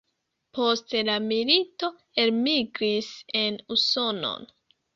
[0.59, 1.91] Post la milito
[2.25, 3.13] elmigris
[3.45, 4.53] en Usonon.